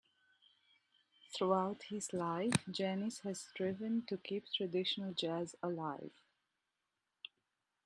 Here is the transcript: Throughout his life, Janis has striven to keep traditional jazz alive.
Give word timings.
Throughout 1.31 1.83
his 1.91 2.11
life, 2.11 2.53
Janis 2.71 3.19
has 3.19 3.41
striven 3.41 4.03
to 4.07 4.17
keep 4.17 4.45
traditional 4.51 5.13
jazz 5.13 5.55
alive. 5.61 6.09